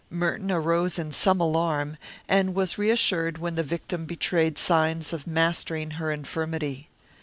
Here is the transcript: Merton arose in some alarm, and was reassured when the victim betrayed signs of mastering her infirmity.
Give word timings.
Merton 0.09 0.49
arose 0.51 0.97
in 0.97 1.11
some 1.11 1.39
alarm, 1.39 1.95
and 2.27 2.55
was 2.55 2.75
reassured 2.79 3.37
when 3.37 3.53
the 3.53 3.61
victim 3.61 4.05
betrayed 4.07 4.57
signs 4.57 5.13
of 5.13 5.27
mastering 5.27 5.91
her 5.91 6.09
infirmity. 6.09 6.89